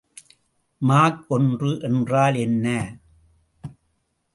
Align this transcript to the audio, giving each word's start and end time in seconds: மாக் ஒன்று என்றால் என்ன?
மாக் 0.81 1.21
ஒன்று 1.27 1.79
என்றால் 1.81 2.35
என்ன? 2.35 2.67